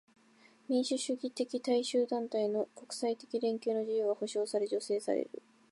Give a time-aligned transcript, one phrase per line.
[0.65, 5.29] 民主主義的大衆団体の国際的連携の自由は保障され助成される。